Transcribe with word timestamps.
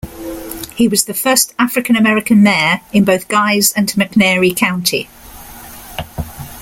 He 0.73 0.87
was 0.87 1.05
the 1.05 1.13
first 1.13 1.53
African 1.59 1.95
American 1.95 2.41
mayor 2.41 2.81
in 2.91 3.03
both 3.05 3.27
Guys 3.27 3.71
and 3.71 3.87
McNairy 3.89 4.57
County. 4.57 5.07